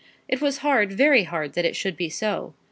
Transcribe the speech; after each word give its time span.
It 0.27 0.41
was 0.41 0.57
hard, 0.65 0.91
very 0.93 1.25
hard, 1.25 1.53
that 1.53 1.63
it 1.63 1.75
should 1.75 1.95
be 1.95 2.09
so. 2.09 2.55